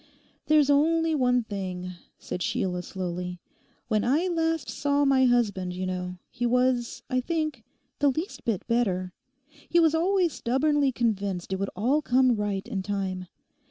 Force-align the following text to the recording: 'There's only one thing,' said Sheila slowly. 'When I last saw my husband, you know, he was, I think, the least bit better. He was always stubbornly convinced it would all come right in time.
'There's 0.47 0.67
only 0.71 1.13
one 1.13 1.43
thing,' 1.43 1.91
said 2.17 2.41
Sheila 2.41 2.81
slowly. 2.81 3.39
'When 3.87 4.03
I 4.03 4.29
last 4.29 4.67
saw 4.67 5.05
my 5.05 5.25
husband, 5.25 5.73
you 5.75 5.85
know, 5.85 6.17
he 6.31 6.43
was, 6.47 7.03
I 7.07 7.21
think, 7.21 7.63
the 7.99 8.09
least 8.09 8.43
bit 8.43 8.65
better. 8.65 9.13
He 9.69 9.79
was 9.79 9.93
always 9.93 10.33
stubbornly 10.33 10.91
convinced 10.91 11.53
it 11.53 11.59
would 11.59 11.69
all 11.75 12.01
come 12.01 12.35
right 12.35 12.67
in 12.67 12.81
time. 12.81 13.27